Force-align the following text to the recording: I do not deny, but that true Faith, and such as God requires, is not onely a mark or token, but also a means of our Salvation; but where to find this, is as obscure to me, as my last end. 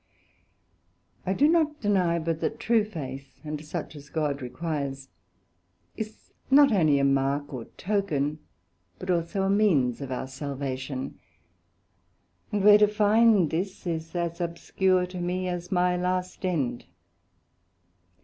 I 1.27 1.33
do 1.33 1.47
not 1.47 1.79
deny, 1.79 2.17
but 2.17 2.41
that 2.41 2.59
true 2.59 2.83
Faith, 2.83 3.39
and 3.43 3.63
such 3.63 3.95
as 3.95 4.09
God 4.09 4.41
requires, 4.41 5.09
is 5.95 6.31
not 6.49 6.71
onely 6.71 6.97
a 6.97 7.03
mark 7.03 7.53
or 7.53 7.65
token, 7.77 8.39
but 8.97 9.11
also 9.11 9.43
a 9.43 9.49
means 9.51 10.01
of 10.01 10.11
our 10.11 10.25
Salvation; 10.25 11.19
but 12.51 12.63
where 12.63 12.79
to 12.79 12.87
find 12.87 13.51
this, 13.51 13.85
is 13.85 14.15
as 14.15 14.41
obscure 14.41 15.05
to 15.05 15.19
me, 15.21 15.47
as 15.47 15.71
my 15.71 15.95
last 15.95 16.45
end. 16.47 16.85